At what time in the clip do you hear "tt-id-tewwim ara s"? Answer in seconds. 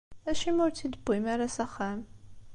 0.73-1.57